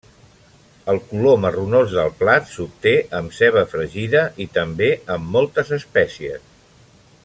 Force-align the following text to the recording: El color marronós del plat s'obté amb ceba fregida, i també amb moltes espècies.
El 0.93 1.01
color 1.09 1.35
marronós 1.43 1.93
del 1.97 2.09
plat 2.23 2.49
s'obté 2.55 2.95
amb 3.19 3.37
ceba 3.41 3.65
fregida, 3.75 4.27
i 4.47 4.51
també 4.59 4.91
amb 5.17 5.31
moltes 5.37 5.75
espècies. 5.83 6.47